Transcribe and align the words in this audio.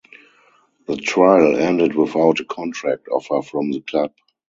The 0.87 0.95
trial 0.97 1.57
ended 1.57 1.93
without 1.93 2.39
a 2.39 2.45
contract 2.45 3.07
offer 3.09 3.43
from 3.43 3.71
the 3.71 3.81
club. 3.81 4.11